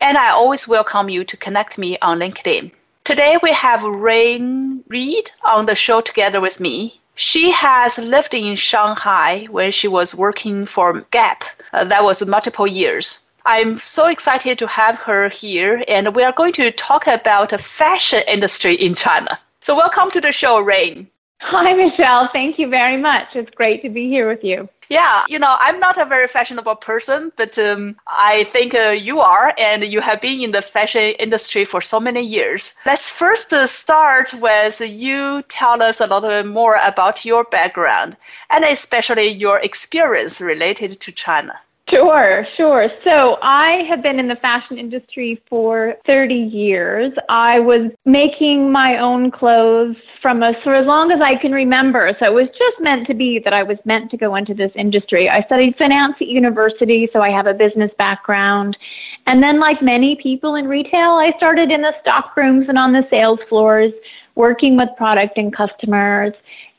[0.00, 2.70] and I always welcome you to connect me on LinkedIn.
[3.04, 7.00] Today we have Rain Reed on the show together with me.
[7.16, 11.44] She has lived in Shanghai when she was working for Gap.
[11.72, 13.18] Uh, that was multiple years.
[13.44, 17.58] I'm so excited to have her here, and we are going to talk about the
[17.58, 19.38] fashion industry in China.
[19.62, 21.08] So, welcome to the show, Rain.
[21.40, 22.28] Hi, Michelle.
[22.32, 23.28] Thank you very much.
[23.34, 24.68] It's great to be here with you.
[24.90, 29.20] Yeah, you know, I'm not a very fashionable person, but um, I think uh, you
[29.20, 32.72] are, and you have been in the fashion industry for so many years.
[32.84, 38.16] Let's first uh, start with you tell us a little more about your background
[38.50, 41.60] and especially your experience related to China.
[41.90, 42.88] Sure, sure.
[43.02, 47.12] So I have been in the fashion industry for 30 years.
[47.28, 52.16] I was making my own clothes from a, for as long as I can remember.
[52.20, 54.70] So it was just meant to be that I was meant to go into this
[54.76, 55.28] industry.
[55.28, 58.78] I studied finance at university, so I have a business background.
[59.26, 62.92] And then, like many people in retail, I started in the stock rooms and on
[62.92, 63.92] the sales floors,
[64.36, 66.34] working with product and customers.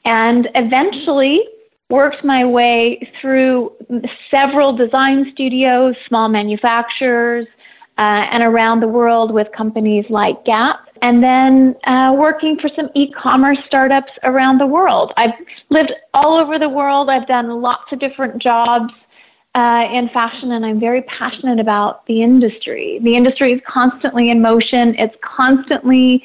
[0.06, 1.44] And eventually,
[1.92, 3.74] worked my way through
[4.32, 7.46] several design studios, small manufacturers,
[7.98, 12.90] uh, and around the world with companies like Gap, and then uh, working for some
[12.96, 15.14] e commerce startups around the world.
[15.18, 15.34] I've
[15.70, 18.94] lived all over the world, I've done lots of different jobs.
[19.54, 23.00] Uh, in fashion, and I'm very passionate about the industry.
[23.04, 24.96] The industry is constantly in motion.
[24.98, 26.24] It's constantly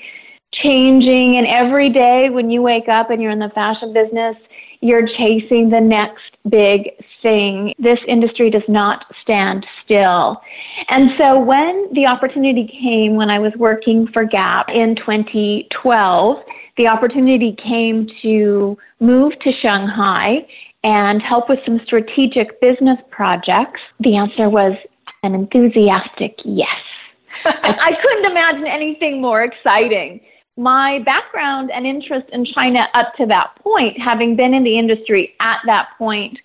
[0.52, 4.36] changing, and every day when you wake up and you're in the fashion business,
[4.80, 6.90] you're chasing the next big
[7.22, 7.74] thing.
[7.78, 10.40] This industry does not stand still.
[10.88, 16.44] And so when the opportunity came when I was working for Gap in 2012,
[16.76, 20.46] the opportunity came to move to Shanghai
[20.84, 23.80] and help with some strategic business projects.
[24.00, 24.76] The answer was
[25.22, 26.78] an enthusiastic yes.
[27.44, 30.20] I couldn't imagine anything more exciting
[30.56, 35.34] my background and interest in China up to that point, having been in the industry
[35.40, 36.38] at that point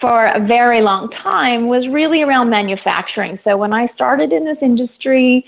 [0.00, 3.38] for a very long time, was really around manufacturing.
[3.44, 5.46] So when I started in this industry,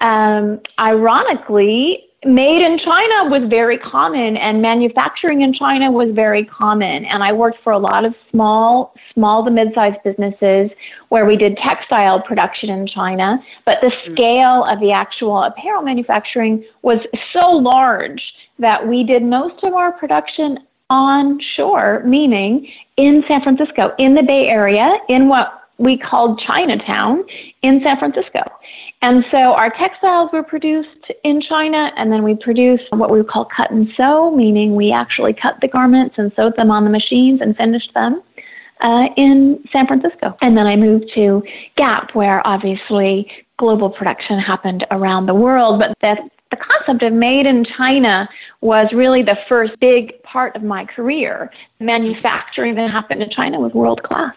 [0.00, 7.04] um, ironically, made in China was very common and manufacturing in China was very common.
[7.04, 10.70] And I worked for a lot of small, small to mid-sized businesses
[11.08, 13.42] where we did textile production in China.
[13.64, 14.12] But the mm.
[14.12, 16.98] scale of the actual apparel manufacturing was
[17.32, 24.14] so large that we did most of our production onshore, meaning in San Francisco, in
[24.14, 27.24] the Bay Area, in what we called Chinatown
[27.62, 28.42] in San Francisco.
[29.06, 33.44] And so our textiles were produced in China, and then we produced what we call
[33.44, 37.40] cut and sew, meaning we actually cut the garments and sewed them on the machines
[37.40, 38.20] and finished them
[38.80, 40.36] uh, in San Francisco.
[40.40, 41.44] And then I moved to
[41.76, 46.18] Gap, where obviously global production happened around the world, but that
[46.50, 48.28] the concept of made in China
[48.60, 51.52] was really the first big part of my career.
[51.78, 54.34] Manufacturing that happened in China was world class.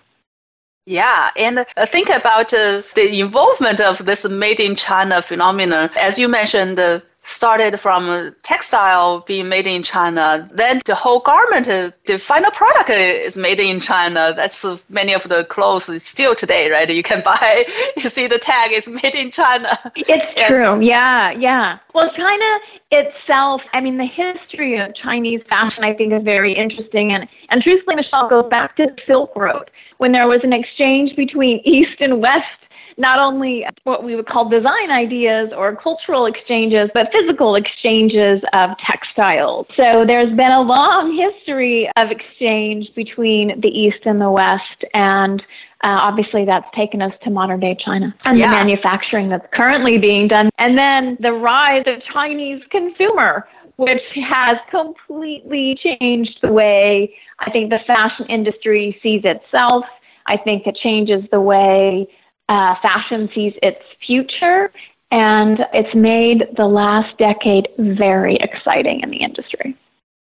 [0.89, 5.91] Yeah, and uh, think about uh, the involvement of this made in China phenomenon.
[5.95, 11.69] As you mentioned, uh, started from textile being made in China, then the whole garment,
[11.69, 14.33] uh, the final product is made in China.
[14.35, 16.89] That's uh, many of the clothes still today, right?
[16.89, 17.65] You can buy,
[17.95, 19.77] you see the tag is made in China.
[19.95, 20.81] It's true.
[20.81, 21.77] Yeah, yeah.
[21.93, 22.59] Well, China
[22.91, 27.13] itself, I mean, the history of Chinese fashion, I think, is very interesting.
[27.13, 31.15] And, and truthfully, Michelle, goes back to the Silk Road when there was an exchange
[31.15, 32.58] between East and West
[32.99, 38.77] not only what we would call design ideas or cultural exchanges, but physical exchanges of
[38.77, 39.65] textiles.
[39.75, 44.83] So there's been a long history of exchange between the East and the West.
[44.93, 45.41] And
[45.81, 48.47] uh, obviously that's taken us to modern day China and Yeah.
[48.47, 50.49] the manufacturing that's currently being done.
[50.57, 53.47] And then the rise of Chinese consumer,
[53.77, 59.85] which has completely changed the way I think the fashion industry sees itself.
[60.25, 62.07] I think it changes the way
[62.49, 64.71] uh, fashion sees its future.
[65.11, 69.75] And it's made the last decade very exciting in the industry.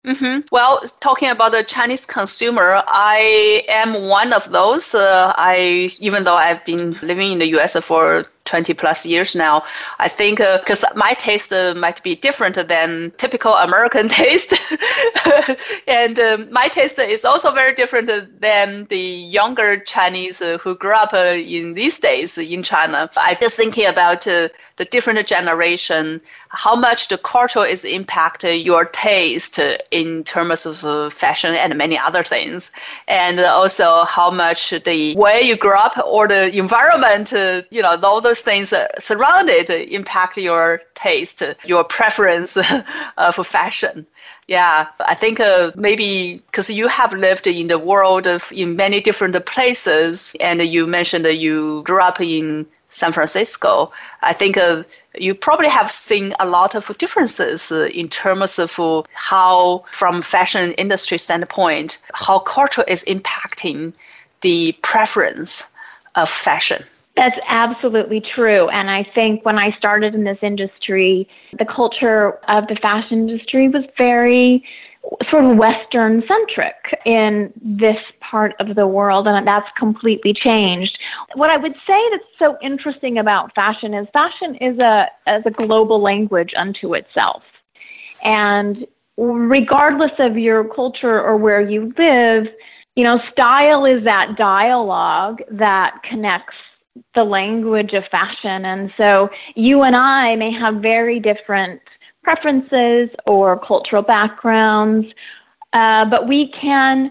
[0.07, 4.95] hmm Well, talking about the Chinese consumer, I am one of those.
[4.95, 7.77] Uh, I even though I've been living in the U.S.
[7.85, 9.62] for 20 plus years now,
[9.99, 14.55] I think because my taste uh, might be different than typical American taste,
[15.87, 18.09] and um, my taste is also very different
[18.41, 23.11] than the younger Chinese uh, who grew up uh, in these days in China.
[23.17, 24.49] I'm just thinking about uh,
[24.79, 30.65] the different generation, how much the culture is impact uh, your taste uh, in terms
[30.65, 32.71] of uh, fashion and many other things,
[33.09, 37.99] and also how much the way you grew up or the environment, uh, you know,
[38.03, 42.56] all those things surrounded uh, impact your taste, uh, your preference
[43.17, 44.06] uh, for fashion.
[44.46, 49.00] Yeah, I think uh, maybe because you have lived in the world of, in many
[49.00, 53.93] different places, and you mentioned that you grew up in San Francisco.
[54.23, 54.82] I think uh,
[55.14, 60.23] you probably have seen a lot of differences uh, in terms of uh, how, from
[60.23, 63.93] fashion industry standpoint, how culture is impacting
[64.40, 65.64] the preference
[66.14, 66.85] of fashion.
[67.19, 68.69] That's absolutely true.
[68.69, 71.29] And I think when I started in this industry,
[71.59, 74.62] the culture of the fashion industry was very
[75.29, 80.97] sort of Western centric in this part of the world, and that's completely changed.
[81.35, 85.50] What I would say that's so interesting about fashion is fashion is a, is a
[85.50, 87.43] global language unto itself.
[88.23, 88.87] And
[89.17, 92.47] regardless of your culture or where you live,
[92.94, 96.55] you know, style is that dialogue that connects
[97.19, 98.65] the language of fashion.
[98.65, 101.81] And so you and I may have very different
[102.23, 105.09] preferences or cultural backgrounds,
[105.73, 107.11] uh, but we can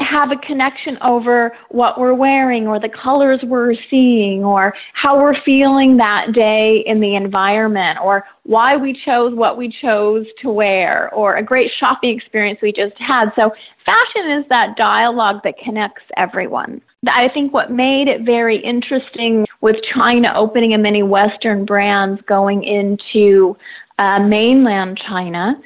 [0.00, 5.40] have a connection over what we're wearing or the colors we're seeing or how we're
[5.40, 11.12] feeling that day in the environment or why we chose what we chose to wear
[11.14, 13.32] or a great shopping experience we just had.
[13.34, 13.50] So
[13.86, 16.82] fashion is that dialogue that connects everyone.
[17.06, 22.64] I think what made it very interesting with China opening and many Western brands going
[22.64, 23.56] into
[23.98, 25.60] uh, mainland China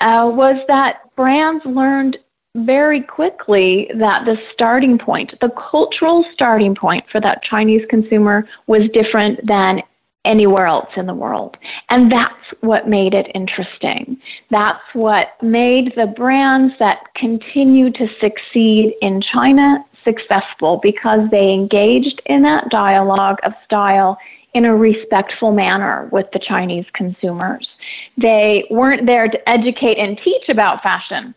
[0.00, 2.18] uh, was that brands learned
[2.56, 8.88] very quickly that the starting point, the cultural starting point for that Chinese consumer was
[8.90, 9.82] different than
[10.24, 11.56] anywhere else in the world.
[11.90, 14.20] And that's what made it interesting.
[14.50, 22.22] That's what made the brands that continue to succeed in China successful because they engaged
[22.26, 24.18] in that dialogue of style
[24.54, 27.68] in a respectful manner with the Chinese consumers.
[28.16, 31.34] They weren't there to educate and teach about fashion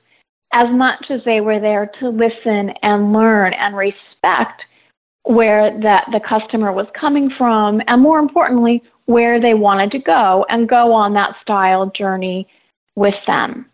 [0.53, 4.63] as much as they were there to listen and learn and respect
[5.23, 10.45] where that the customer was coming from and more importantly where they wanted to go
[10.49, 12.47] and go on that style journey
[12.95, 13.65] with them.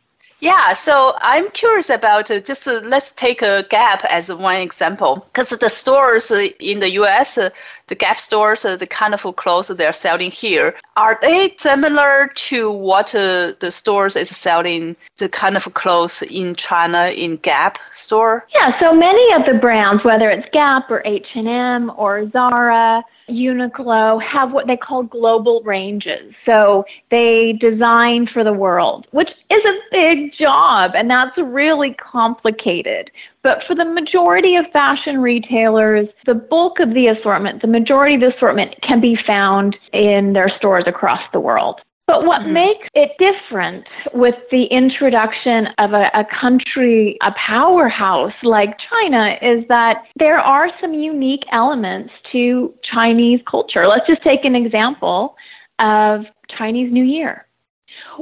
[0.43, 5.25] Yeah, so I'm curious about uh, just uh, let's take a Gap as one example
[5.31, 7.49] because the stores uh, in the US, uh,
[7.87, 12.69] the Gap stores, uh, the kind of clothes they're selling here, are they similar to
[12.69, 18.45] what uh, the stores is selling the kind of clothes in China in Gap store?
[18.53, 24.51] Yeah, so many of the brands, whether it's Gap or H&M or Zara, Uniqlo have
[24.51, 26.33] what they call global ranges.
[26.45, 33.11] So they design for the world, which is a big job and that's really complicated.
[33.41, 38.21] But for the majority of fashion retailers, the bulk of the assortment, the majority of
[38.21, 41.81] the assortment can be found in their stores across the world.
[42.05, 42.51] But what Mhm.
[42.51, 49.65] makes it different with the introduction of a, a country, a powerhouse like China, is
[49.69, 53.87] that there are some unique elements to Chinese culture.
[53.87, 55.37] Let's just take an example
[55.79, 57.47] of Chinese New Year.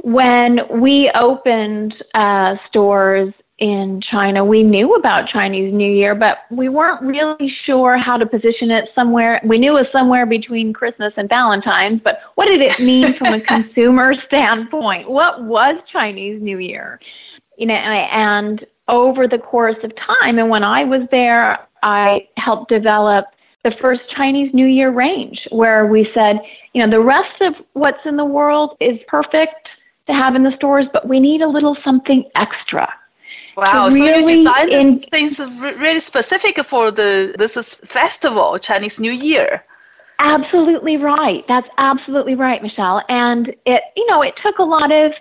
[0.02, 6.68] When we opened uh, stores in China, we knew about Chinese New Year, but we
[6.68, 9.40] weren't really sure how to position it somewhere.
[9.44, 13.34] We knew it was somewhere between Christmas and Valentine's, but what did it mean from
[13.34, 15.08] a consumer standpoint?
[15.08, 16.98] What was Chinese New Year?
[17.56, 22.68] You know, and over the course of time, and when I was there, I helped
[22.68, 23.26] develop
[23.62, 26.40] the first Chinese New Year range where we said,
[26.72, 29.68] you know, the rest of what's in the world is perfect
[30.08, 32.92] to have in the stores, but we need a little something extra.
[33.56, 38.98] Wow, really so you designed in- things really specific for the this is festival, Chinese
[38.98, 39.64] New Year.
[40.18, 41.44] Absolutely right.
[41.48, 43.02] That's absolutely right, Michelle.
[43.08, 45.12] And it, you know, it took a lot of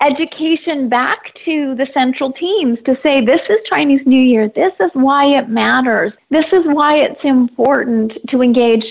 [0.00, 4.48] education back to the central teams to say this is Chinese New Year.
[4.48, 6.12] This is why it matters.
[6.30, 8.84] This is why it's important to engage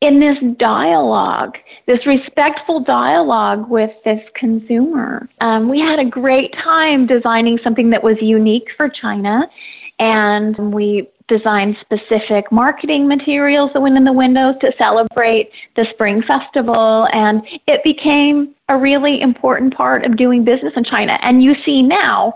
[0.00, 5.28] in this dialogue, this respectful dialogue with this consumer.
[5.40, 9.50] Um, we had a great time designing something that was unique for China,
[9.98, 16.22] and we designed specific marketing materials that went in the windows to celebrate the Spring
[16.22, 21.18] Festival, and it became a really important part of doing business in China.
[21.22, 22.34] And you see now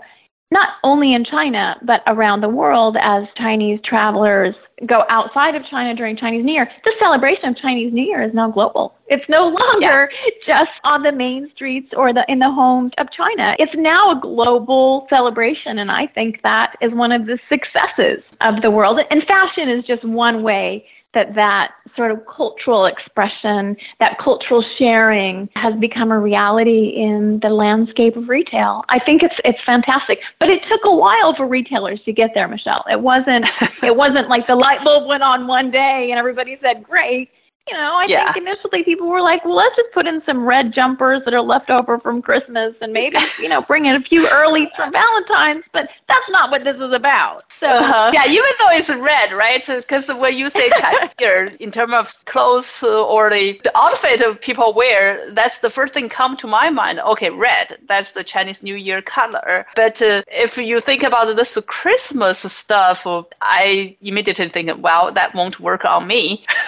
[0.51, 4.53] not only in China, but around the world as Chinese travelers
[4.85, 6.69] go outside of China during Chinese New Year.
[6.83, 8.95] The celebration of Chinese New Year is now global.
[9.07, 10.29] It's no longer yeah.
[10.45, 13.55] just on the main streets or the in the homes of China.
[13.59, 18.61] It's now a global celebration and I think that is one of the successes of
[18.61, 18.99] the world.
[19.09, 25.49] And fashion is just one way that that sort of cultural expression, that cultural sharing
[25.55, 28.83] has become a reality in the landscape of retail.
[28.89, 30.19] I think it's it's fantastic.
[30.39, 32.83] But it took a while for retailers to get there, Michelle.
[32.89, 33.47] It wasn't
[33.83, 37.29] it wasn't like the light bulb went on one day and everybody said, Great
[37.67, 38.33] you know, I yeah.
[38.33, 41.41] think initially people were like, well, let's just put in some red jumpers that are
[41.41, 45.63] left over from Christmas and maybe, you know, bring in a few early from Valentine's,
[45.71, 47.45] but that's not what this is about.
[47.59, 48.11] So, uh-huh.
[48.13, 49.65] yeah, even though it's red, right?
[49.65, 54.41] Because when you say Chinese here, in terms of clothes or the, the outfit of
[54.41, 56.99] people wear, that's the first thing come to my mind.
[56.99, 59.65] Okay, red, that's the Chinese New Year color.
[59.75, 63.07] But uh, if you think about this Christmas stuff,
[63.41, 66.45] I immediately think, well, that won't work on me.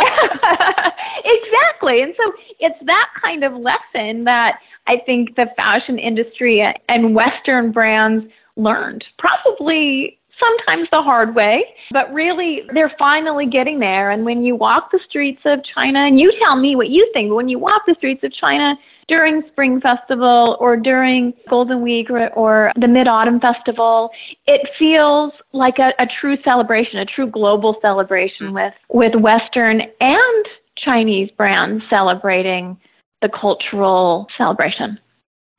[1.24, 2.02] exactly.
[2.02, 7.72] And so it's that kind of lesson that I think the fashion industry and Western
[7.72, 9.04] brands learned.
[9.18, 14.10] Probably sometimes the hard way, but really they're finally getting there.
[14.10, 17.32] And when you walk the streets of China, and you tell me what you think,
[17.32, 22.28] when you walk the streets of China during Spring Festival or during Golden Week or,
[22.34, 24.10] or the Mid Autumn Festival,
[24.46, 30.46] it feels like a, a true celebration, a true global celebration with, with Western and
[30.76, 32.78] Chinese brands celebrating
[33.20, 34.98] the cultural celebration.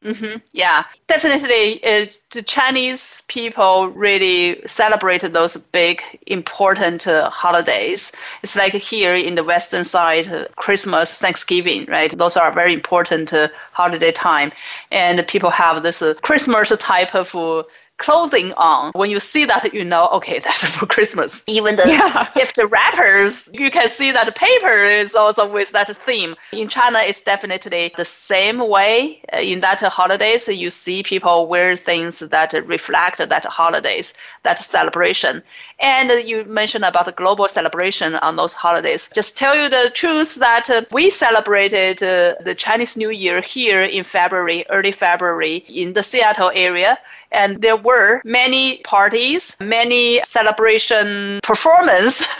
[0.05, 0.37] Mm-hmm.
[0.53, 1.83] Yeah, definitely.
[1.83, 8.11] Uh, the Chinese people really celebrate those big, important uh, holidays.
[8.43, 12.15] It's like here in the Western side, uh, Christmas, Thanksgiving, right?
[12.15, 14.51] Those are very important uh, holiday time,
[14.91, 17.63] and people have this uh, Christmas type of uh,
[17.97, 18.91] clothing on.
[18.93, 21.43] When you see that, you know, okay, that's for Christmas.
[21.47, 22.29] Even the yeah.
[22.35, 26.35] gift wrappers, you can see that paper is also with that theme.
[26.51, 29.21] In China, it's definitely the same way.
[29.33, 35.41] Uh, in that holidays, you see people wear things that reflect that holidays, that celebration.
[35.79, 39.09] And you mentioned about the global celebration on those holidays.
[39.13, 43.81] Just tell you the truth that uh, we celebrated uh, the Chinese New Year here
[43.81, 46.97] in February, early February in the Seattle area.
[47.31, 52.19] And there were many parties, many celebration performance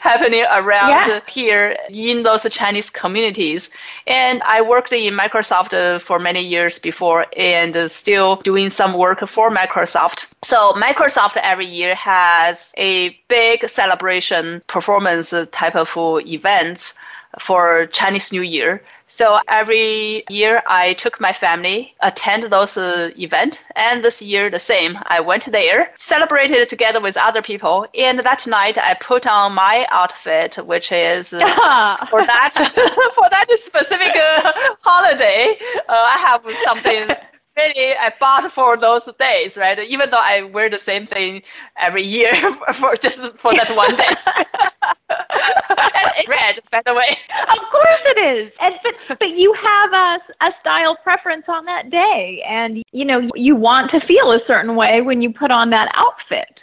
[0.00, 1.20] happening around yeah.
[1.28, 3.70] here in those Chinese communities.
[4.06, 8.94] And I worked in Microsoft uh, for many years before and uh, still doing some
[8.94, 10.26] work for Microsoft.
[10.42, 16.94] So Microsoft every year has a big celebration performance type of events
[17.38, 18.82] for Chinese New Year.
[19.08, 24.58] So every year I took my family, attend those uh, events, and this year the
[24.58, 24.98] same.
[25.06, 29.86] I went there, celebrated together with other people, and that night I put on my
[29.90, 32.54] outfit, which is uh, for that
[33.14, 35.56] for that specific uh, holiday.
[35.88, 37.08] Uh, I have something
[37.56, 39.78] really I bought for those days, right?
[39.78, 41.42] Even though I wear the same thing
[41.76, 42.34] every year
[42.74, 44.10] for just for that one day.
[45.70, 47.16] and it's red, by the way.
[47.48, 48.52] Of course it is.
[48.60, 53.30] And but but you have a a style preference on that day, and you know
[53.34, 56.60] you want to feel a certain way when you put on that outfit.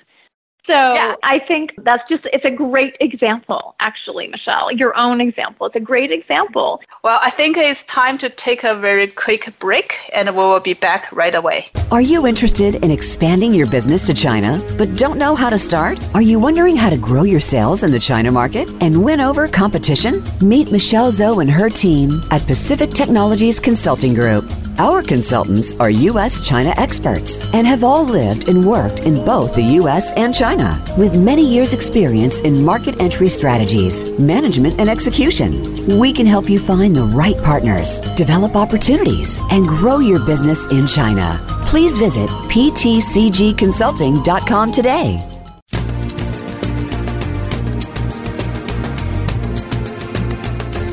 [0.66, 1.16] So yeah.
[1.24, 5.68] I think that's just, it's a great example, actually, Michelle, your own example.
[5.68, 6.80] It's a great example.
[7.04, 10.74] Well, I think it's time to take a very quick break and we will be
[10.74, 11.70] back right away.
[11.92, 16.02] Are you interested in expanding your business to China, but don't know how to start?
[16.16, 19.50] Are you wondering how to grow your sales in the China market and win over
[19.50, 20.24] competition?
[20.42, 24.50] Meet Michelle Zhou and her team at Pacific Technologies Consulting Group.
[24.80, 26.48] Our consultants are U.S.
[26.48, 30.12] China experts and have all lived and worked in both the U.S.
[30.14, 30.53] and China
[30.98, 35.52] with many years' experience in market entry strategies, management, and execution.
[36.00, 40.88] We can help you find the right partners, develop opportunities, and grow your business in
[40.88, 41.40] China.
[41.74, 45.33] please visit ptcgconsulting.com today.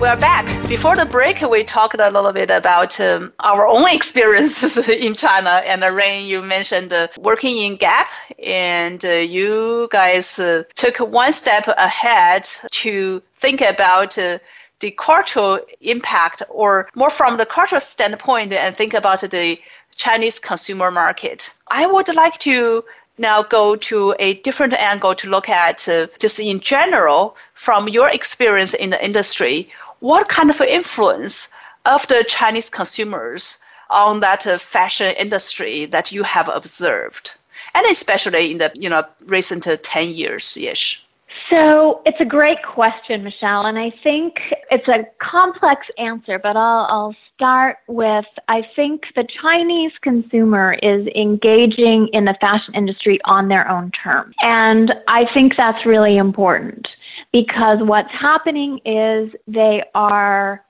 [0.00, 0.44] We're back.
[0.68, 5.62] Before the break, we talked a little bit about um, our own experiences in China.
[5.64, 8.08] And uh, Rain, you mentioned uh, working in Gap,
[8.42, 14.38] and uh, you guys uh, took one step ahead to think about uh,
[14.80, 19.58] the cultural impact, or more from the cultural standpoint, and think about the
[19.94, 21.50] Chinese consumer market.
[21.68, 22.84] I would like to
[23.18, 28.08] now go to a different angle to look at uh, just in general from your
[28.10, 29.70] experience in the industry
[30.04, 31.48] what kind of influence
[31.86, 33.58] of the Chinese consumers
[33.88, 37.32] on that uh, fashion industry that you have observed,
[37.74, 41.02] and especially in the you know recent uh, ten years ish?
[41.48, 44.36] So it's a great question, Michelle, and I think
[44.70, 51.06] it's a complex answer, but I'll, I'll start with I think the Chinese consumer is
[51.14, 54.34] engaging in the fashion industry on their own terms.
[54.42, 56.88] And I think that's really important
[57.34, 60.64] because what's happening is they are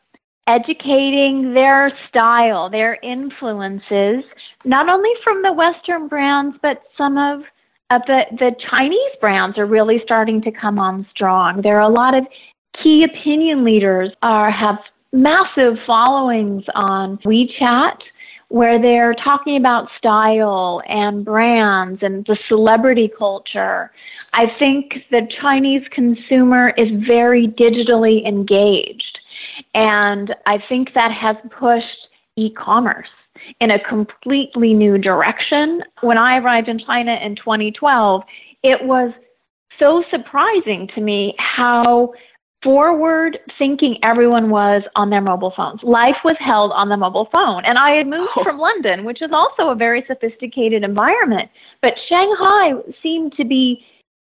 [0.46, 4.24] educating their style, their influences,
[4.64, 7.42] not only from the Western brands, but some of,
[7.90, 11.60] of the, the Chinese brands are really starting to come on strong.
[11.60, 12.26] There are a lot of
[12.72, 14.78] key opinion leaders are have
[15.12, 18.00] massive followings on WeChat
[18.48, 23.90] where they're talking about style and brands and the celebrity culture.
[24.32, 29.20] I think the Chinese consumer is very digitally engaged.
[29.74, 33.08] And I think that has pushed e commerce
[33.60, 35.82] in a completely new direction.
[36.00, 38.22] When I arrived in China in 2012,
[38.62, 39.12] it was
[39.78, 42.12] so surprising to me how
[42.64, 45.82] forward thinking everyone was on their mobile phones.
[45.82, 47.64] Life was held on the mobile phone.
[47.64, 48.42] And I had moved oh.
[48.42, 51.50] from London, which is also a very sophisticated environment.
[51.82, 52.72] But Shanghai
[53.02, 53.84] seemed to be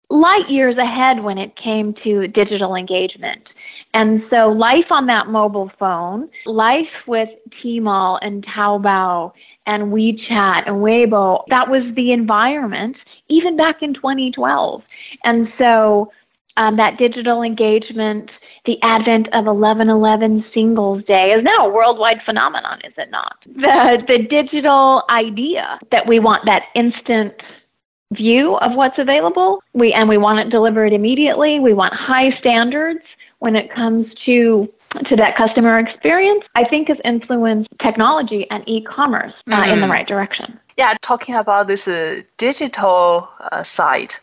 [0.09, 3.49] light years ahead when it came to digital engagement.
[3.93, 7.29] And so life on that mobile phone, life with
[7.61, 9.33] Tmall and Taobao
[9.65, 12.95] and WeChat and Weibo, that was the environment
[13.27, 14.83] even back in 2012.
[15.25, 16.11] And so
[16.57, 18.29] um, that digital engagement,
[18.65, 23.37] the advent of 1111 Singles Day is now a worldwide phenomenon, is it not?
[23.45, 27.33] The, the digital idea that we want that instant
[28.13, 31.59] view of what's available, we, and we want it delivered immediately.
[31.59, 33.01] We want high standards
[33.39, 34.71] when it comes to
[35.05, 39.63] to that customer experience, I think has influenced technology and e-commerce uh, mm.
[39.63, 39.91] in the mm-hmm.
[39.91, 40.59] right direction.
[40.77, 44.15] Yeah, talking about this uh, digital uh, side,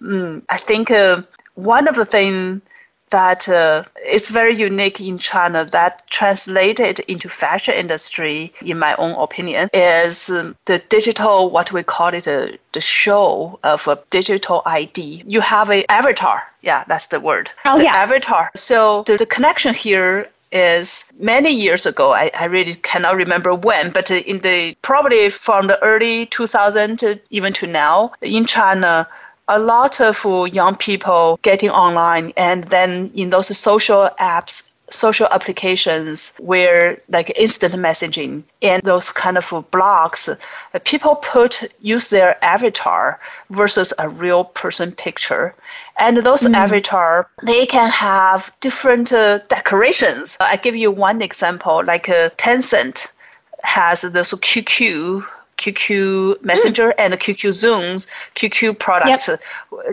[0.00, 1.22] mm, I think uh,
[1.56, 2.62] one of the things
[3.10, 9.12] that uh, is very unique in China that translated into fashion industry, in my own
[9.12, 14.62] opinion, is um, the digital, what we call it, uh, the show of a digital
[14.66, 15.22] ID.
[15.26, 16.42] You have an avatar.
[16.62, 17.50] Yeah, that's the word.
[17.64, 17.94] Oh, the yeah.
[17.94, 18.50] avatar.
[18.56, 22.12] So the, the connection here is many years ago.
[22.12, 27.20] I, I really cannot remember when, but in the probably from the early 2000 to
[27.30, 29.08] even to now in China,
[29.48, 36.32] a lot of young people getting online and then in those social apps social applications
[36.38, 40.36] where like instant messaging and those kind of blogs
[40.84, 43.18] people put use their avatar
[43.50, 45.54] versus a real person picture
[45.98, 46.54] and those mm.
[46.54, 53.08] avatar they can have different uh, decorations i give you one example like uh, tencent
[53.64, 55.26] has this qq
[55.58, 56.94] QQ Messenger mm.
[56.98, 59.28] and QQ Zones, QQ products.
[59.28, 59.40] Yep.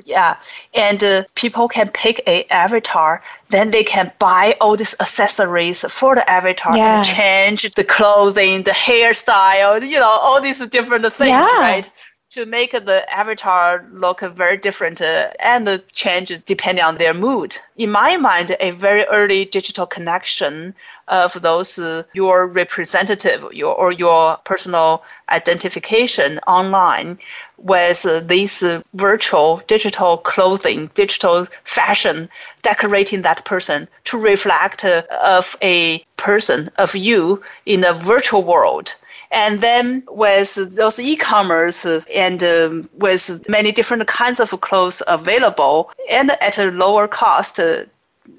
[0.06, 0.38] Yeah,
[0.74, 3.22] and uh, people can pick a avatar.
[3.50, 6.98] Then they can buy all these accessories for the avatar yeah.
[6.98, 11.58] and change the clothing, the hairstyle, you know, all these different things, yeah.
[11.58, 11.90] right?
[12.34, 17.56] To make the avatar look very different uh, and change depending on their mood.
[17.78, 20.74] In my mind, a very early digital connection
[21.08, 27.20] of those uh, your representative your, or your personal identification online
[27.58, 32.28] with uh, this uh, virtual digital clothing, digital fashion,
[32.64, 38.96] decorating that person to reflect uh, of a person of you in a virtual world
[39.34, 46.32] And then with those e-commerce and um, with many different kinds of clothes available and
[46.40, 47.84] at a lower cost, uh,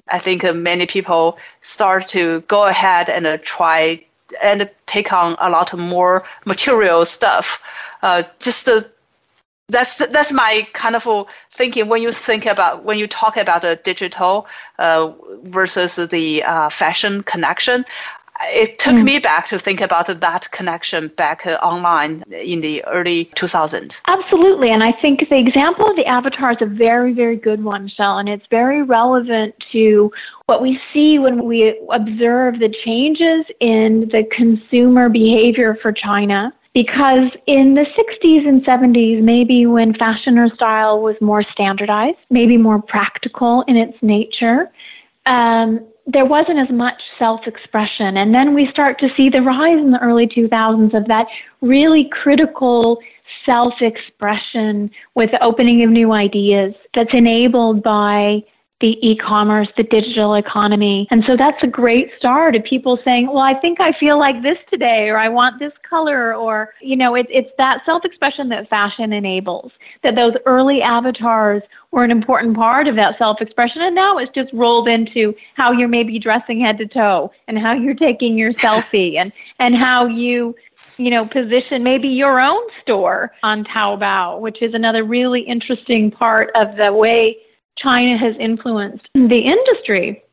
[0.07, 4.05] I think many people start to go ahead and uh, try
[4.41, 7.61] and take on a lot more material stuff.
[8.01, 8.81] Uh, just uh,
[9.67, 13.75] that's that's my kind of thinking when you think about when you talk about the
[13.83, 14.47] digital
[14.79, 15.11] uh,
[15.43, 17.83] versus the uh, fashion connection.
[18.43, 19.03] It took mm.
[19.03, 24.01] me back to think about that connection back uh, online in the early 2000s.
[24.07, 27.87] Absolutely, and I think the example of the avatar is a very, very good one,
[27.87, 30.11] Shell, and it's very relevant to
[30.47, 37.31] what we see when we observe the changes in the consumer behavior for China because
[37.47, 42.81] in the 60s and 70s, maybe when fashion or style was more standardized, maybe more
[42.81, 44.69] practical in its nature,
[45.25, 48.17] um, there wasn't as much self expression.
[48.17, 51.27] And then we start to see the rise in the early 2000s of that
[51.61, 52.99] really critical
[53.45, 58.43] self expression with the opening of new ideas that's enabled by
[58.81, 61.07] the e-commerce, the digital economy.
[61.09, 64.41] And so that's a great start of people saying, well, I think I feel like
[64.43, 68.69] this today, or I want this color, or, you know, it, it's that self-expression that
[68.69, 69.71] fashion enables,
[70.03, 73.81] that those early avatars were an important part of that self-expression.
[73.81, 77.71] And now it's just rolled into how you're maybe dressing head to toe and how
[77.71, 80.53] you're taking your selfie and, and how you
[80.97, 86.51] you know, position maybe your own store on Taobao, which is another really interesting part
[86.55, 87.37] of the way
[87.75, 90.23] China has influenced the industry.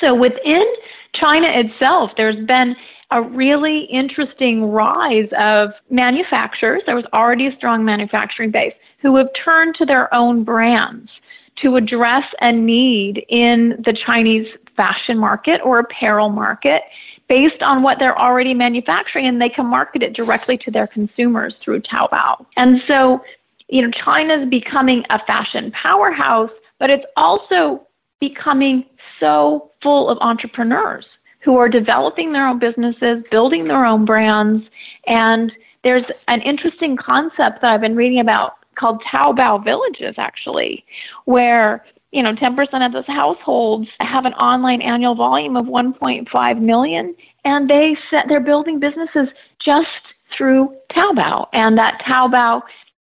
[0.00, 0.66] So within
[1.12, 2.76] China itself, there's been
[3.10, 6.82] a really interesting rise of manufacturers.
[6.86, 11.10] There was already a strong manufacturing base who have turned to their own brands
[11.56, 16.82] to address a need in the Chinese fashion market or apparel market
[17.28, 21.54] based on what they're already manufacturing and they can market it directly to their consumers
[21.62, 22.46] through Taobao.
[22.56, 23.22] And so,
[23.68, 27.86] you know, China's becoming a fashion powerhouse but it's also
[28.18, 28.84] becoming
[29.20, 31.06] so full of entrepreneurs
[31.40, 34.66] who are developing their own businesses, building their own brands.
[35.06, 35.52] And
[35.84, 40.84] there's an interesting concept that I've been reading about called Taobao villages, actually,
[41.26, 47.14] where you know 10% of those households have an online annual volume of 1.5 million,
[47.44, 49.88] and they set they're building businesses just
[50.30, 52.62] through Taobao, and that Taobao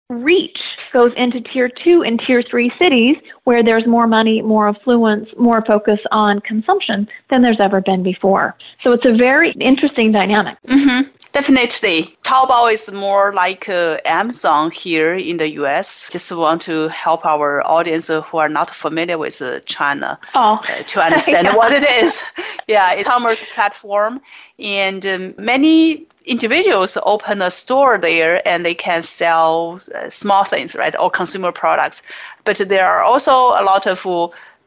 [0.10, 0.60] reach
[0.92, 5.64] goes into tier two and tier three cities where there's more money, more affluence, more
[5.66, 8.56] focus on consumption than there's ever been before.
[8.84, 10.58] So it's a very interesting dynamic.
[10.68, 11.10] Mm-hmm.
[11.32, 12.18] Definitely.
[12.24, 16.08] Taobao is more like uh, Amazon here in the US.
[16.10, 20.60] Just want to help our audience who are not familiar with uh, China oh.
[20.68, 21.56] uh, to understand yeah.
[21.56, 22.20] what it is.
[22.68, 24.22] yeah, e-commerce platform.
[24.58, 30.76] And um, many individuals open a store there and they can sell uh, small things,
[30.76, 32.02] right, or consumer products.
[32.44, 34.06] But there are also a lot of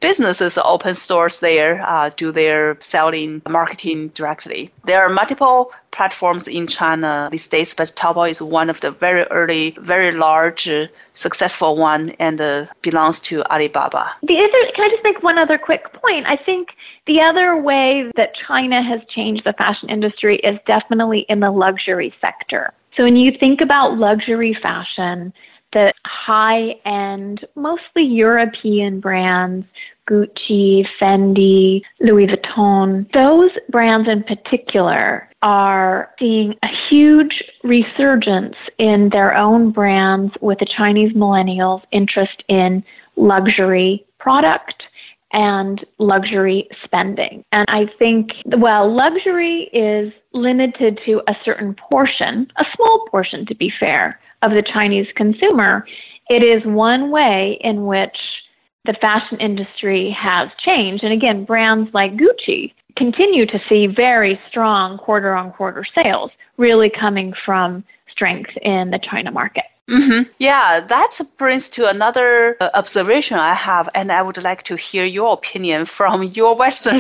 [0.01, 4.71] businesses open stores there, uh, do their selling, marketing directly.
[4.85, 9.23] There are multiple platforms in China these days, but Taobao is one of the very
[9.25, 14.13] early, very large, uh, successful one and uh, belongs to Alibaba.
[14.23, 16.27] The other, can I just make one other quick point?
[16.27, 16.71] I think
[17.07, 22.13] the other way that China has changed the fashion industry is definitely in the luxury
[22.21, 22.73] sector.
[22.97, 25.33] So when you think about luxury fashion,
[25.73, 29.67] the high end, mostly European brands
[30.09, 39.37] Gucci, Fendi, Louis Vuitton, those brands in particular are seeing a huge resurgence in their
[39.37, 42.85] own brands with the Chinese millennials' interest in
[43.17, 44.85] luxury product
[45.33, 47.45] and luxury spending.
[47.53, 53.55] And I think, well, luxury is limited to a certain portion, a small portion to
[53.55, 55.87] be fair, of the Chinese consumer.
[56.29, 58.42] It is one way in which
[58.85, 61.05] the fashion industry has changed.
[61.05, 66.91] And again, brands like Gucci continue to see very strong quarter on quarter sales, really
[66.91, 69.65] coming from strength in the China market.
[69.93, 70.23] Mm-hmm.
[70.39, 75.05] Yeah, that brings to another uh, observation I have, and I would like to hear
[75.05, 76.99] your opinion from your Western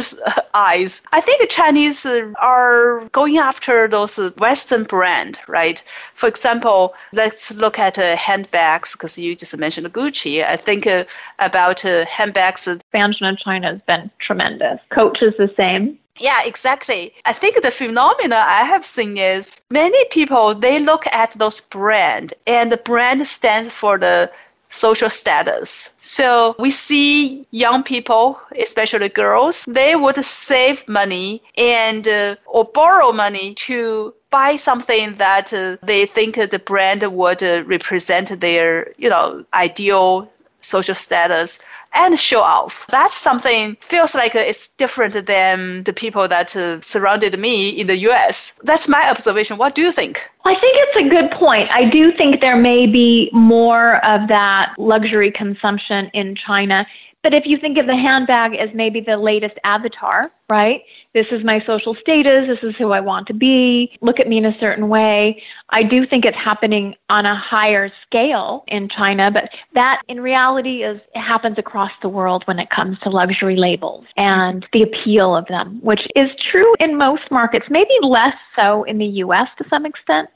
[0.53, 1.01] eyes.
[1.13, 5.83] I think Chinese are going after those Western brand, right?
[6.15, 10.45] For example, let's look at uh, handbags, because you just mentioned Gucci.
[10.45, 11.05] I think uh,
[11.39, 12.69] about uh, handbags.
[12.69, 14.79] Expansion in China has been tremendous.
[14.91, 15.99] Coach is the same.
[16.23, 17.13] Yeah, exactly.
[17.27, 22.33] I think the phenomena I have seen is many people they look at those brand
[22.47, 24.31] and the brand stands for the
[24.71, 25.91] social status.
[26.01, 33.13] So we see young people, especially girls, they would save money and uh, or borrow
[33.13, 39.11] money to buy something that uh, they think the brand would uh, represent their, you
[39.11, 40.32] know, ideal
[40.63, 41.59] social status
[41.95, 42.87] and show off.
[42.89, 47.99] That's something feels like it's different than the people that uh, surrounded me in the
[48.09, 48.53] US.
[48.63, 49.59] That's my observation.
[49.59, 50.29] What do you think?
[50.45, 51.71] I think it's a good point.
[51.71, 56.87] I do think there may be more of that luxury consumption in China.
[57.23, 60.83] But if you think of the handbag as maybe the latest avatar, right?
[61.15, 62.49] This is my social status.
[62.49, 63.99] This is who I want to be.
[64.01, 65.43] Look at me in a certain way.
[65.69, 70.85] I do think it's happening on a higher scale in China, but that in reality
[70.85, 75.47] is happens across the world when it comes to luxury labels and the appeal of
[75.49, 79.85] them, which is true in most markets, maybe less so in the US to some
[79.85, 80.31] extent.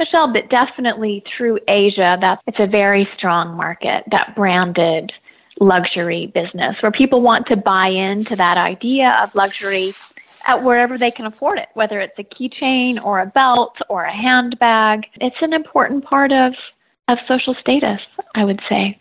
[0.00, 5.12] Michelle, but definitely through Asia, that it's a very strong market, that branded
[5.60, 9.94] luxury business where people want to buy into that idea of luxury
[10.46, 14.12] at wherever they can afford it, whether it's a keychain or a belt or a
[14.12, 15.06] handbag.
[15.20, 16.54] It's an important part of,
[17.08, 18.00] of social status,
[18.34, 18.98] I would say.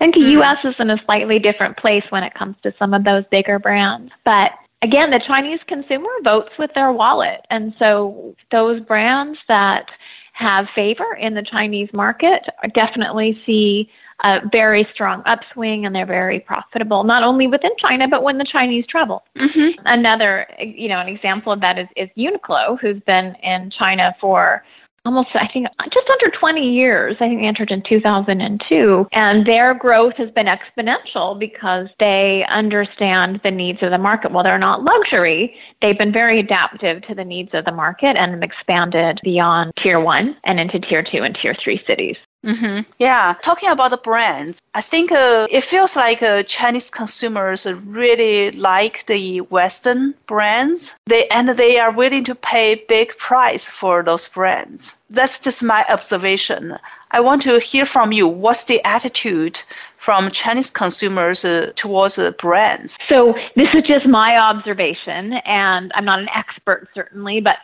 [0.00, 0.42] I think the mm.
[0.42, 3.58] US is in a slightly different place when it comes to some of those bigger
[3.58, 4.12] brands.
[4.24, 7.44] But again, the Chinese consumer votes with their wallet.
[7.50, 9.90] And so those brands that
[10.32, 13.90] have favor in the Chinese market definitely see
[14.24, 18.44] a very strong upswing and they're very profitable, not only within China, but when the
[18.44, 19.24] Chinese travel.
[19.36, 19.80] Mm-hmm.
[19.86, 24.64] Another, you know, an example of that is, is Uniqlo, who's been in China for
[25.04, 27.16] almost, I think, just under 20 years.
[27.16, 29.08] I think they entered in 2002.
[29.12, 34.32] And their growth has been exponential because they understand the needs of the market.
[34.32, 38.32] While they're not luxury, they've been very adaptive to the needs of the market and
[38.32, 42.16] have expanded beyond tier one and into tier two and tier three cities.
[42.44, 42.90] Mm-hmm.
[42.98, 48.52] Yeah, talking about the brands, I think uh, it feels like uh, Chinese consumers really
[48.52, 50.94] like the Western brands.
[51.06, 54.94] They and they are willing to pay big price for those brands.
[55.10, 56.78] That's just my observation.
[57.10, 58.28] I want to hear from you.
[58.28, 59.62] What's the attitude
[59.96, 62.98] from Chinese consumers uh, towards uh, brands?
[63.08, 67.58] So this is just my observation, and I'm not an expert certainly, but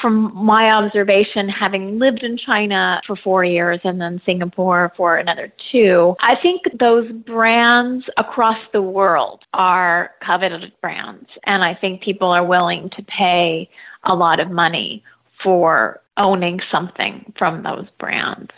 [0.00, 5.52] from my observation, having lived in China for four years and then Singapore for another
[5.70, 12.28] two, I think those brands across the world are coveted brands, and I think people
[12.28, 13.70] are willing to pay
[14.04, 15.04] a lot of money
[15.42, 18.50] for owning something from those brands.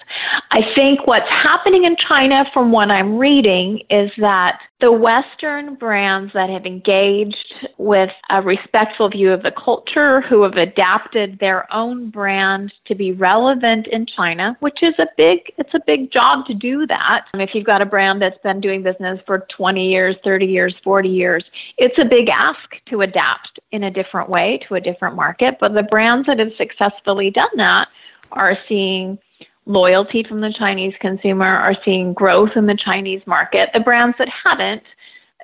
[0.51, 6.33] I think what's happening in China, from what I'm reading, is that the Western brands
[6.33, 12.09] that have engaged with a respectful view of the culture, who have adapted their own
[12.09, 16.55] brand to be relevant in China, which is a big, it's a big job to
[16.55, 17.27] do that.
[17.33, 20.75] And if you've got a brand that's been doing business for 20 years, 30 years,
[20.83, 21.45] 40 years,
[21.77, 25.59] it's a big ask to adapt in a different way to a different market.
[25.61, 27.89] But the brands that have successfully done that
[28.33, 29.19] are seeing
[29.67, 33.71] loyalty from the Chinese consumer, are seeing growth in the Chinese market.
[33.73, 34.83] The brands that haven't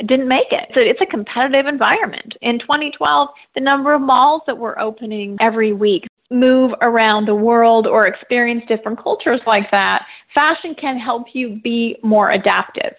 [0.05, 0.71] didn't make it.
[0.75, 2.37] So it's a competitive environment.
[2.43, 7.87] In 2012, the number of malls that were opening every week move around the world
[7.87, 12.95] or experience different cultures like that, fashion can help you be more adaptive.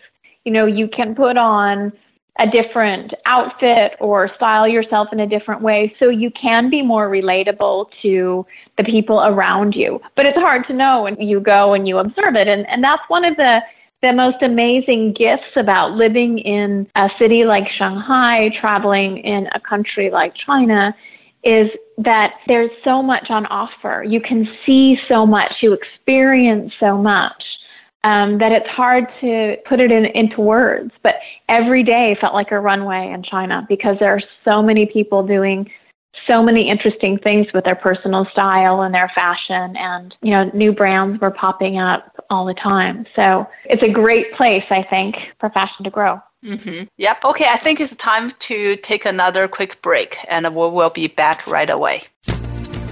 [0.45, 1.91] You know, you can put on
[2.39, 7.09] a different outfit or style yourself in a different way so you can be more
[7.09, 8.45] relatable to
[8.77, 9.99] the people around you.
[10.15, 12.47] But it's hard to know when you go and you observe it.
[12.47, 13.61] And, and that's one of the,
[14.01, 20.11] the most amazing gifts about living in a city like Shanghai, traveling in a country
[20.11, 20.95] like China,
[21.43, 24.03] is that there's so much on offer.
[24.07, 27.56] You can see so much, you experience so much
[28.03, 30.91] um, that it's hard to put it in, into words.
[31.03, 35.25] But every day felt like a runway in China because there are so many people
[35.25, 35.69] doing
[36.25, 39.75] so many interesting things with their personal style and their fashion.
[39.77, 43.05] And you know new brands were popping up all the time.
[43.15, 46.21] So it's a great place i think for fashion to grow.
[46.45, 46.83] Mm-hmm.
[46.97, 47.25] yep.
[47.25, 47.47] Okay.
[47.49, 51.69] I think it's time to take another quick break and we will be back right
[51.69, 52.03] away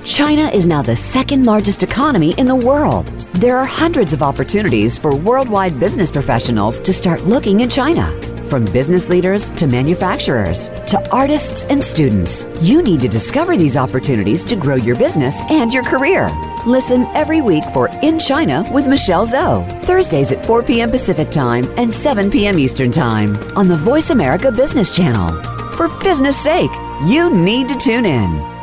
[0.05, 3.07] China is now the second largest economy in the world.
[3.33, 8.11] There are hundreds of opportunities for worldwide business professionals to start looking in China.
[8.43, 14.45] From business leaders to manufacturers to artists and students, you need to discover these opportunities
[14.45, 16.29] to grow your business and your career.
[16.67, 20.91] Listen every week for In China with Michelle Zhou, Thursdays at 4 p.m.
[20.91, 22.59] Pacific Time and 7 p.m.
[22.59, 25.41] Eastern Time on the Voice America Business Channel.
[25.73, 26.71] For business sake,
[27.07, 28.54] you need to tune in.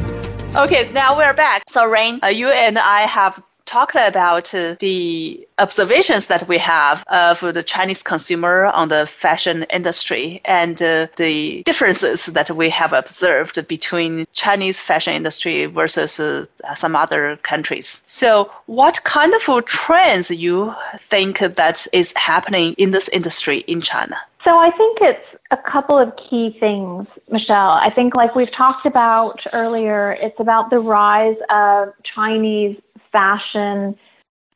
[0.56, 1.64] Okay, now we're back.
[1.68, 7.40] So, Rain, uh, you and I have talked about the observations that we have of
[7.40, 13.66] the Chinese consumer on the fashion industry and uh, the differences that we have observed
[13.68, 18.00] between Chinese fashion industry versus uh, some other countries.
[18.06, 20.74] So, what kind of trends you
[21.08, 24.16] think that is happening in this industry in China?
[24.44, 27.70] So, I think it's a couple of key things, Michelle.
[27.70, 32.76] I think, like we've talked about earlier, it's about the rise of Chinese
[33.16, 33.96] fashion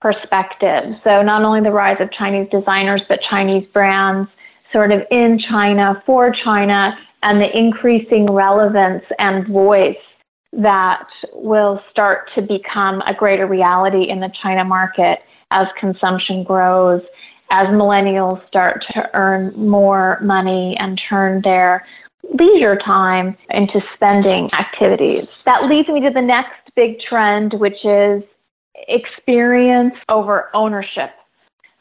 [0.03, 0.95] perspective.
[1.03, 4.29] So not only the rise of Chinese designers, but Chinese brands
[4.71, 9.97] sort of in China, for China, and the increasing relevance and voice
[10.53, 15.21] that will start to become a greater reality in the China market
[15.51, 17.03] as consumption grows,
[17.51, 21.87] as millennials start to earn more money and turn their
[22.39, 25.27] leisure time into spending activities.
[25.45, 28.23] That leads me to the next big trend, which is
[28.89, 31.13] experience over ownership.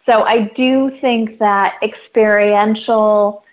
[0.05, 3.43] So I do think that experiential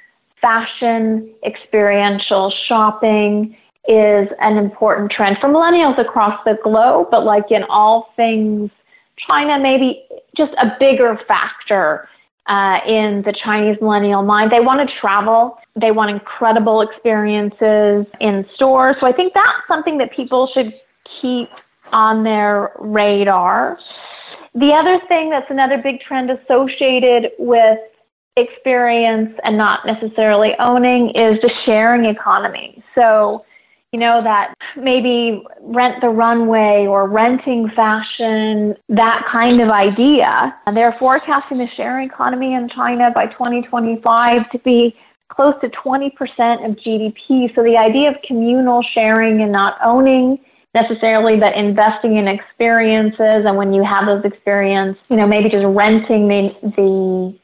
[0.41, 3.57] fashion, experiential shopping
[3.89, 8.71] is an important trend for millennials across the globe, but like in all things
[9.17, 10.05] China, maybe
[10.37, 12.09] just a bigger factor
[12.47, 14.53] uh, in the Chinese millennial mind.
[14.53, 15.59] They want to travel.
[15.75, 18.97] They want incredible experiences in stores.
[19.01, 20.73] So I think that's something that people should
[21.21, 21.49] keep
[21.93, 23.79] on their radar.
[24.55, 27.79] The other thing that's another big trend associated with
[28.37, 32.83] experience and not necessarily owning is the sharing economy.
[32.95, 33.45] So,
[33.93, 40.55] you know, that maybe rent the runway or renting fashion, that kind of idea.
[40.67, 44.95] And they're forecasting the sharing economy in China by 2025 to be
[45.29, 46.11] close to 20%
[46.65, 47.55] of GDP.
[47.55, 50.39] So the idea of communal sharing and not owning
[50.75, 53.45] necessarily, but investing in experiences.
[53.45, 57.39] And when you have those experiences, you know, maybe just renting the, the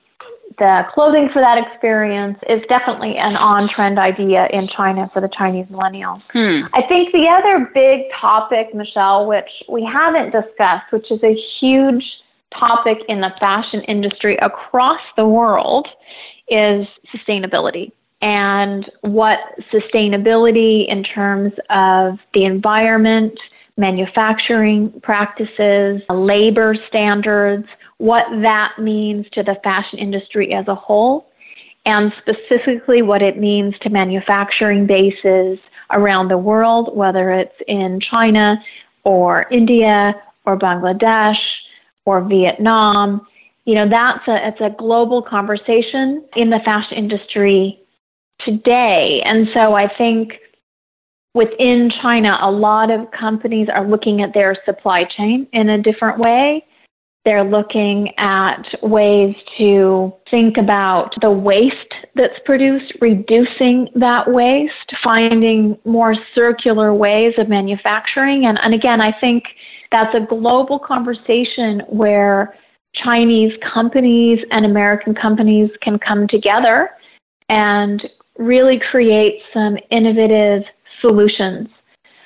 [0.59, 5.29] the clothing for that experience is definitely an on trend idea in China for the
[5.29, 6.23] Chinese millennials.
[6.31, 6.67] Hmm.
[6.75, 12.21] I think the other big topic, Michelle, which we haven't discussed, which is a huge
[12.51, 15.89] topic in the fashion industry across the world,
[16.49, 19.41] is sustainability and what
[19.73, 23.39] sustainability in terms of the environment,
[23.77, 27.67] manufacturing practices, labor standards,
[27.99, 31.29] what that means to the fashion industry as a whole,
[31.85, 35.59] and specifically what it means to manufacturing bases
[35.91, 38.63] around the world, whether it's in China
[39.03, 40.15] or India
[40.47, 41.41] or Bangladesh
[42.05, 43.27] or Vietnam.
[43.65, 47.82] You know, that's a, it's a global conversation in the fashion industry
[48.45, 49.23] today.
[49.23, 50.39] And so I think
[51.35, 56.19] within China, a lot of companies are looking at their supply chain in a different
[56.19, 56.67] way.
[57.25, 65.79] They're looking at ways to think about the waste that's produced, reducing that waste, finding
[65.85, 68.47] more circular ways of manufacturing.
[68.47, 69.45] And, and again, I think
[69.93, 72.57] that's a global conversation where
[72.93, 76.91] Chinese companies and American companies can come together
[77.49, 80.65] and really create some innovative
[81.01, 81.69] solutions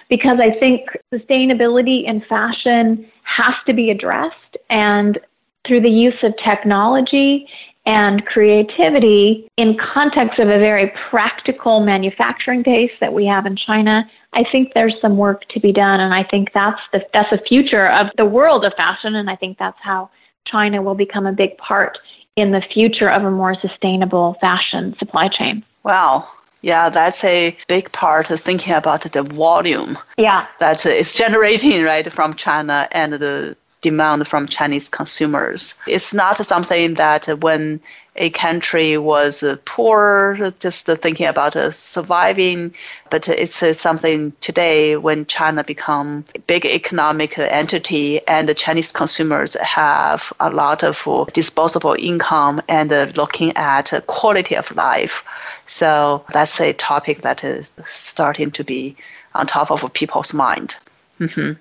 [0.09, 5.19] because I think sustainability in fashion has to be addressed and
[5.65, 7.49] through the use of technology
[7.87, 14.09] and creativity in context of a very practical manufacturing base that we have in China,
[14.33, 17.39] I think there's some work to be done and I think that's the that's the
[17.39, 20.11] future of the world of fashion and I think that's how
[20.45, 21.99] China will become a big part
[22.37, 25.65] in the future of a more sustainable fashion supply chain.
[25.87, 26.29] Wow.
[26.63, 29.97] Yeah, that's a big part of thinking about the volume.
[30.19, 30.47] Yeah.
[30.59, 35.75] That is generating, right, from China and the demand from Chinese consumers.
[35.87, 37.81] It's not something that when
[38.19, 42.75] a country was poor, just thinking about surviving,
[43.11, 49.55] but it's something today when China become a big economic entity and the Chinese consumers
[49.63, 55.23] have a lot of disposable income and looking at quality of life.
[55.67, 58.97] So that's a topic that is starting to be
[59.35, 60.77] on top of people's mind.
[61.21, 61.53] Mm-hmm.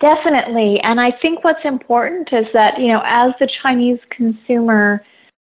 [0.00, 0.80] Definitely.
[0.80, 5.02] And I think what's important is that, you know, as the Chinese consumer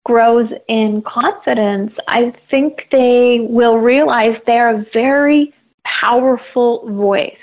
[0.09, 5.53] grows in confidence, I think they will realize they're a very
[5.85, 7.37] powerful voice.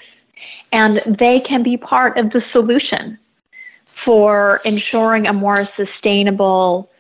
[0.72, 3.18] and they can be part of the solution
[4.04, 6.92] for ensuring a more sustainable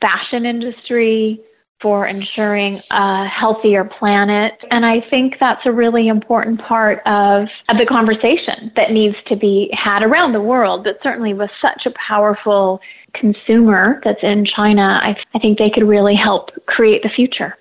[0.00, 1.40] fashion industry,
[1.80, 4.52] for ensuring a healthier planet.
[4.70, 9.36] And I think that's a really important part of, of the conversation that needs to
[9.36, 12.82] be had around the world, but certainly with such a powerful
[13.14, 17.56] consumer that's in China, I, I think they could really help create the future.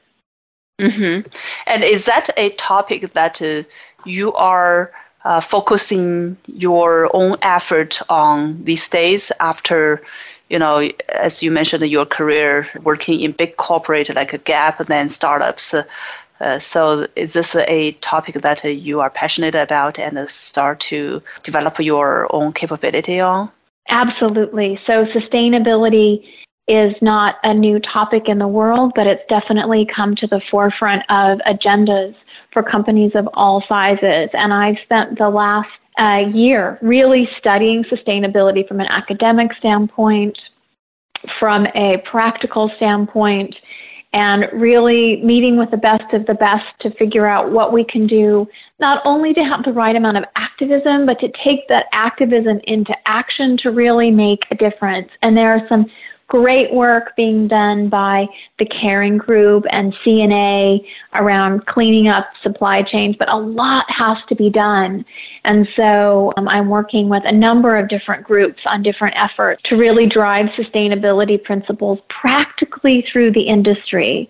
[0.80, 1.28] Mm-hmm.
[1.68, 3.64] And is that a topic that uh,
[4.06, 4.92] you are
[5.26, 10.02] uh, focusing your own effort on these days after
[10.50, 14.90] you know, as you mentioned, your career working in big corporate like a Gap and
[14.90, 15.76] then startups.
[16.42, 21.22] Uh, so is this a topic that uh, you are passionate about and start to
[21.44, 23.52] develop your own capability on?
[23.90, 24.80] Absolutely.
[24.86, 26.26] So sustainability
[26.68, 31.02] is not a new topic in the world, but it's definitely come to the forefront
[31.10, 32.16] of agendas
[32.54, 34.30] for companies of all sizes.
[34.34, 40.40] And I've spent the last uh, year really studying sustainability from an academic standpoint,
[41.40, 43.56] from a practical standpoint,
[44.14, 48.08] and really meeting with the best of the best to figure out what we can
[48.08, 48.48] do,
[48.80, 52.96] not only to have the right amount of activism, but to take that activism into
[53.08, 55.10] action to really make a difference.
[55.22, 55.86] And there are some
[56.30, 58.28] great work being done by
[58.60, 64.36] the Kering Group and C&A around cleaning up supply chains, but a lot has to
[64.36, 65.04] be done.
[65.44, 69.76] And so um, I'm working with a number of different groups on different efforts to
[69.76, 74.30] really drive sustainability principles practically through the industry.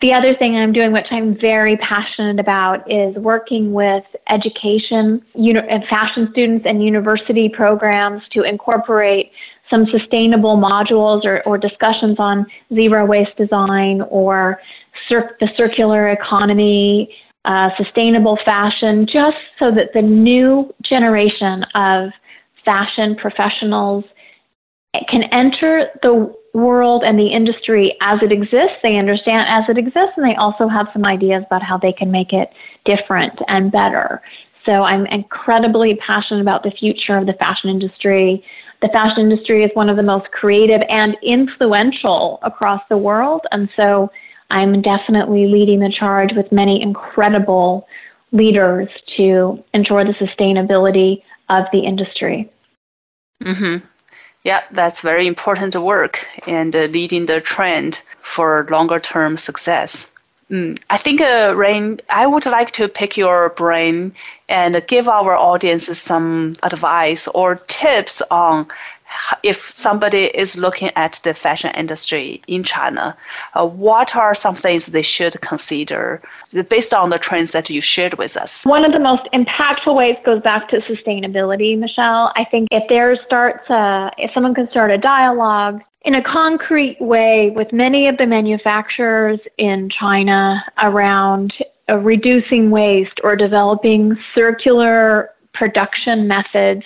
[0.00, 5.86] The other thing I'm doing, which I'm very passionate about, is working with education, uni-
[5.88, 9.32] fashion students and university programs to incorporate
[9.70, 14.60] some sustainable modules or, or discussions on zero waste design or
[15.08, 17.14] cir- the circular economy,
[17.44, 22.10] uh, sustainable fashion, just so that the new generation of
[22.64, 24.04] fashion professionals
[25.08, 28.76] can enter the world and the industry as it exists.
[28.82, 32.10] They understand as it exists, and they also have some ideas about how they can
[32.10, 32.52] make it
[32.84, 34.22] different and better.
[34.64, 38.44] So I'm incredibly passionate about the future of the fashion industry.
[38.80, 43.46] The fashion industry is one of the most creative and influential across the world.
[43.50, 44.10] And so
[44.50, 47.88] I'm definitely leading the charge with many incredible
[48.32, 52.50] leaders to ensure the sustainability of the industry.
[53.42, 53.84] Mm-hmm.
[54.44, 60.06] Yeah, that's very important work and uh, leading the trend for longer term success.
[60.50, 64.12] Mm, I think, uh, Rayne, I would like to pick your brain
[64.48, 68.66] and give our audience some advice or tips on
[69.42, 73.16] if somebody is looking at the fashion industry in China,
[73.54, 76.20] uh, what are some things they should consider
[76.68, 78.64] based on the trends that you shared with us?
[78.64, 82.32] One of the most impactful ways goes back to sustainability, Michelle.
[82.36, 87.00] I think if there starts, a, if someone can start a dialogue in a concrete
[87.00, 91.52] way with many of the manufacturers in China around
[91.88, 96.84] uh, reducing waste or developing circular production methods,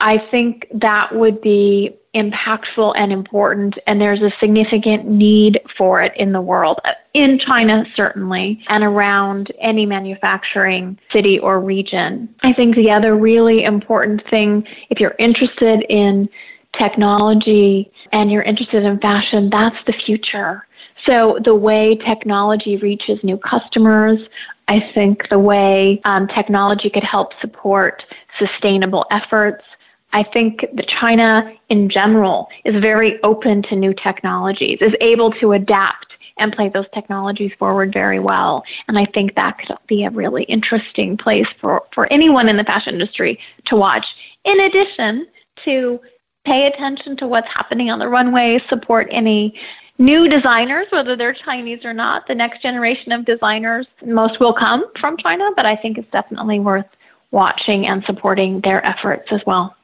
[0.00, 6.14] I think that would be impactful and important, and there's a significant need for it
[6.16, 6.78] in the world,
[7.14, 12.28] in China certainly, and around any manufacturing city or region.
[12.42, 16.28] I think the other really important thing, if you're interested in
[16.76, 20.66] technology and you're interested in fashion, that's the future.
[21.04, 24.20] So the way technology reaches new customers,
[24.68, 28.04] I think the way um, technology could help support
[28.38, 29.64] sustainable efforts.
[30.12, 35.52] I think that China in general is very open to new technologies, is able to
[35.52, 38.64] adapt and play those technologies forward very well.
[38.88, 42.64] And I think that could be a really interesting place for, for anyone in the
[42.64, 44.06] fashion industry to watch.
[44.44, 45.26] In addition
[45.64, 46.00] to
[46.44, 49.58] pay attention to what's happening on the runway, support any
[49.98, 52.26] new designers, whether they're Chinese or not.
[52.26, 56.60] The next generation of designers, most will come from China, but I think it's definitely
[56.60, 56.86] worth
[57.30, 59.76] watching and supporting their efforts as well.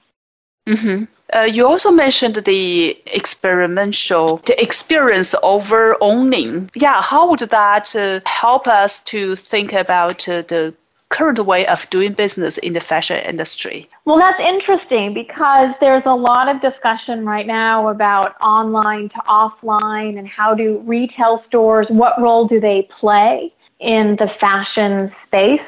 [0.69, 1.05] Mm-hmm.
[1.35, 6.71] Uh, you also mentioned the experimental, the experience over owning.
[6.75, 10.75] Yeah, how would that uh, help us to think about uh, the
[11.11, 13.89] current way of doing business in the fashion industry?
[14.05, 20.19] Well, that's interesting because there's a lot of discussion right now about online to offline
[20.19, 25.61] and how do retail stores, what role do they play in the fashion space?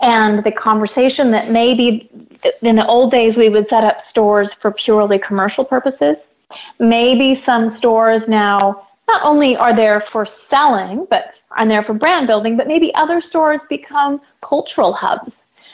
[0.00, 2.10] And the conversation that maybe
[2.62, 6.16] in the old days we would set up stores for purely commercial purposes.
[6.78, 12.26] Maybe some stores now not only are there for selling, but are there for brand
[12.26, 15.32] building, but maybe other stores become cultural hubs.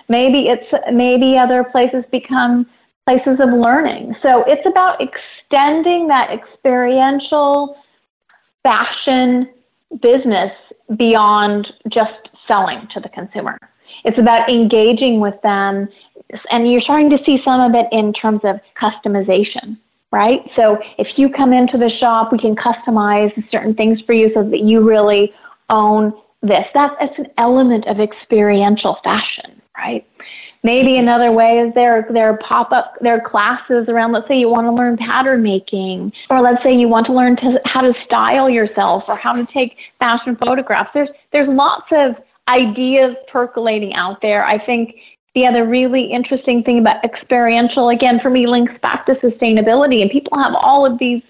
[0.09, 2.67] Maybe it's maybe other places become
[3.07, 4.17] places of learning.
[4.23, 7.77] So it's about extending that experiential
[8.63, 9.49] fashion
[10.01, 10.53] business
[10.97, 13.59] beyond just selling to the consumer.
[14.05, 15.89] It's about engaging with them,
[16.51, 19.77] and you're starting to see some of it in terms of customization,
[20.11, 20.41] right?
[20.57, 24.43] So if you come into the shop, we can customize certain things for you so
[24.49, 25.33] that you really
[25.73, 26.13] own
[26.43, 26.67] this.
[26.75, 30.07] That's, an element of experiential fashion, right?
[30.65, 34.13] Maybe another way is there there pop up there are classes around.
[34.13, 37.35] Let's say you want to learn pattern making, or let's say you want to learn
[37.37, 40.91] to, how to style yourself, or how to take fashion photographs.
[40.95, 42.15] There's there's lots of
[42.47, 44.45] ideas percolating out there.
[44.45, 44.95] I think
[45.35, 50.03] the other really interesting thing about experiential, again, for me, links back to sustainability.
[50.03, 51.23] And people have all of these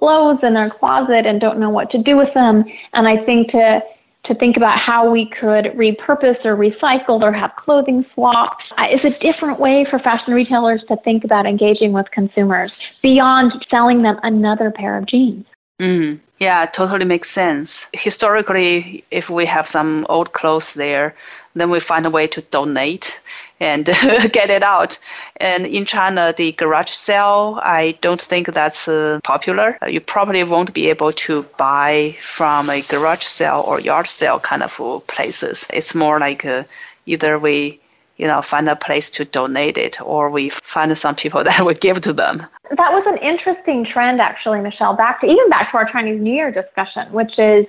[0.00, 2.64] clothes in their closet and don't know what to do with them.
[2.94, 3.82] And I think to
[4.24, 9.02] to think about how we could repurpose or recycle or have clothing swaps uh, is
[9.04, 14.20] a different way for fashion retailers to think about engaging with consumers beyond selling them
[14.22, 15.46] another pair of jeans.
[15.80, 17.86] Mm, yeah, totally makes sense.
[17.94, 21.14] Historically, if we have some old clothes there,
[21.54, 23.18] then we find a way to donate
[23.58, 23.86] and
[24.32, 24.98] get it out.
[25.36, 29.78] And in China, the garage sale, I don't think that's uh, popular.
[29.82, 34.40] Uh, you probably won't be able to buy from a garage sale or yard sale
[34.40, 35.66] kind of places.
[35.70, 36.64] It's more like uh,
[37.06, 37.80] either we
[38.20, 41.80] you know, find a place to donate it, or we find some people that would
[41.80, 42.46] give to them.
[42.76, 44.94] That was an interesting trend, actually, Michelle.
[44.94, 47.64] Back to even back to our Chinese New Year discussion, which is,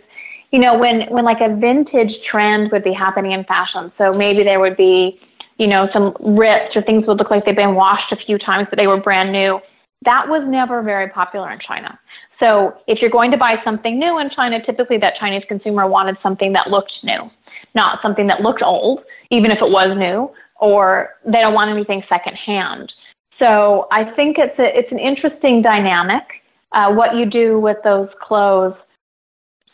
[0.51, 3.91] you know, when when like a vintage trend would be happening in fashion.
[3.97, 5.19] So maybe there would be
[5.61, 8.67] you know, some rips or things would look like they've been washed a few times,
[8.71, 9.61] but they were brand new.
[10.03, 11.99] That was never very popular in China.
[12.39, 16.17] So if you're going to buy something new in China, typically that Chinese consumer wanted
[16.23, 17.29] something that looked new,
[17.75, 22.03] not something that looked old, even if it was new, or they don't want anything
[22.09, 22.91] secondhand.
[23.37, 26.41] So I think it's a, it's an interesting dynamic.
[26.71, 28.73] Uh, what you do with those clothes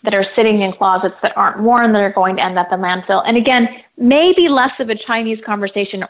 [0.04, 2.80] that are sitting in closets that aren't worn that are going to end up in
[2.80, 3.24] landfill.
[3.26, 6.06] And again, maybe less of a Chinese conversation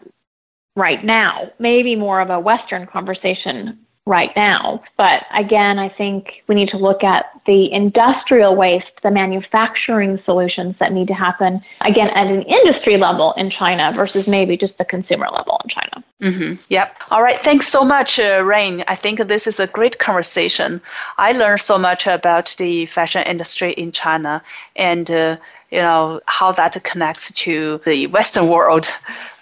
[0.76, 4.82] right now, maybe more of a Western conversation right now.
[4.96, 10.76] But again, I think we need to look at the industrial waste, the manufacturing solutions
[10.80, 14.86] that need to happen, again, at an industry level in China versus maybe just the
[14.86, 16.04] consumer level in China.
[16.22, 16.62] Mm-hmm.
[16.70, 16.96] Yep.
[17.12, 17.40] All right.
[17.42, 18.84] Thanks so much, uh, Rayne.
[18.88, 20.82] I think this is a great conversation.
[21.18, 24.42] I learned so much about the fashion industry in China
[24.78, 25.38] and uh,
[25.70, 28.88] you know how that connects to the western world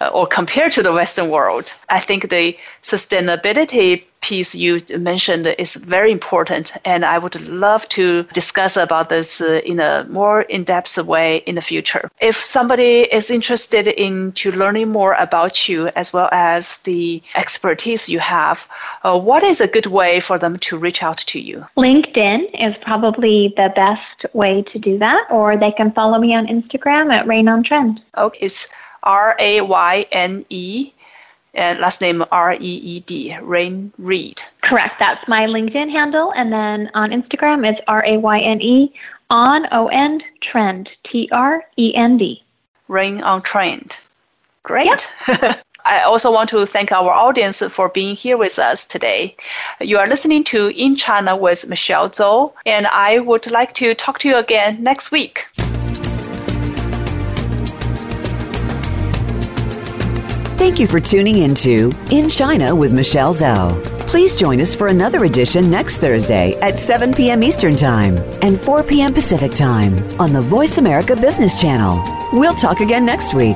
[0.00, 5.76] uh, or compared to the western world i think the sustainability piece you mentioned is
[5.96, 8.04] very important and i would love to
[8.40, 12.04] discuss about this uh, in a more in-depth way in the future.
[12.20, 18.08] If somebody is interested in to learning more about you as well as the expertise
[18.08, 18.58] you have
[19.04, 21.64] uh, what is a good way for them to reach out to you?
[21.76, 26.46] Linkedin is probably the best way to do that or they can follow me on
[26.46, 28.66] instagram at rayne on trend okay it's
[29.02, 30.92] r-a-y-n-e
[31.56, 34.40] and last name R E E D, Rayne Reed.
[34.62, 34.94] Correct.
[34.98, 36.32] That's my LinkedIn handle.
[36.36, 38.92] And then on Instagram, it's R A Y N E
[39.30, 42.42] on O N Trend, T R E N D.
[42.88, 43.96] Rayne on Trend.
[44.62, 45.08] Great.
[45.28, 45.62] Yep.
[45.84, 49.36] I also want to thank our audience for being here with us today.
[49.80, 54.18] You are listening to In China with Michelle Zhou, and I would like to talk
[54.20, 55.46] to you again next week.
[60.66, 63.80] Thank you for tuning into In China with Michelle Zhou.
[64.08, 67.44] Please join us for another edition next Thursday at 7 p.m.
[67.44, 69.14] Eastern Time and 4 p.m.
[69.14, 72.02] Pacific Time on the Voice America Business Channel.
[72.32, 73.54] We'll talk again next week.